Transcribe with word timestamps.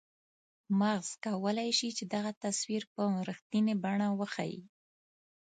مغز 0.79 1.09
کولای 1.25 1.69
شي 1.79 1.89
چې 1.97 2.03
دغه 2.13 2.31
تصویر 2.43 2.83
په 2.93 3.01
رښتنیې 3.29 3.75
بڼه 3.83 4.07
وښیي. 4.19 4.59